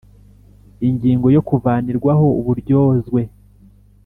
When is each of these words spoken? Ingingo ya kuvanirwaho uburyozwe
Ingingo 0.87 1.27
ya 1.35 1.41
kuvanirwaho 1.47 2.25
uburyozwe 2.39 3.21